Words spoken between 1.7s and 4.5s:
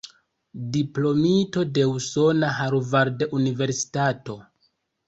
de usona Harvard-universitato.